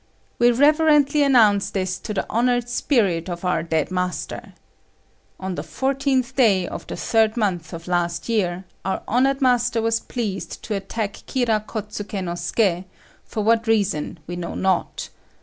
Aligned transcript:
We 0.39 0.49
reverently 0.49 1.21
announce 1.21 1.69
this 1.69 1.99
to 1.99 2.11
the 2.11 2.27
honoured 2.27 2.67
spirit 2.67 3.29
of 3.29 3.45
our 3.45 3.61
dead 3.61 3.91
master. 3.91 4.53
On 5.39 5.53
the 5.53 5.61
14th 5.61 6.33
day 6.33 6.67
of 6.67 6.87
the 6.87 6.95
third 6.97 7.37
month 7.37 7.71
of 7.71 7.87
last 7.87 8.27
year 8.27 8.65
our 8.83 9.03
honoured 9.07 9.43
master 9.43 9.79
was 9.79 9.99
pleased 9.99 10.63
to 10.63 10.73
attack 10.73 11.13
Kira 11.27 11.63
Kôtsuké 11.67 12.23
no 12.23 12.31
Suké, 12.31 12.85
for 13.25 13.43
what 13.43 13.67
reason 13.67 14.17
we 14.25 14.35
know 14.35 14.55
not. 14.55 15.09